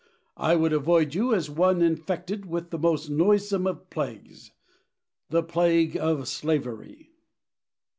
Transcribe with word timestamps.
I 0.37 0.55
would 0.55 0.73
avoid 0.73 1.13
you 1.13 1.35
as 1.35 1.47
one 1.47 1.83
infected 1.83 2.47
with 2.47 2.71
the 2.71 2.79
most 2.79 3.07
noisome 3.11 3.67
of 3.67 3.91
plagues 3.91 4.49
the 5.29 5.43
plague 5.43 5.95
of 5.95 6.27
slavery. 6.27 7.11